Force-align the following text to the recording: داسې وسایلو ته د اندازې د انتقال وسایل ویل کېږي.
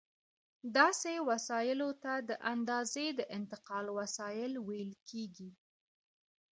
داسې 0.77 1.13
وسایلو 1.29 1.89
ته 2.03 2.13
د 2.29 2.31
اندازې 2.53 3.05
د 3.19 3.21
انتقال 3.37 3.85
وسایل 3.99 4.53
ویل 4.67 4.91
کېږي. 5.09 5.49